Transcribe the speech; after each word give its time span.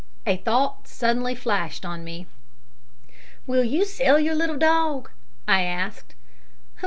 A 0.25 0.37
thought 0.37 0.87
suddenly 0.87 1.35
flashed 1.35 1.85
on 1.85 2.03
me: 2.03 2.25
"Will 3.45 3.63
you 3.63 3.85
sell 3.85 4.19
your 4.19 4.33
little 4.33 4.57
dog?" 4.57 5.11
I 5.47 5.61
asked. 5.61 6.15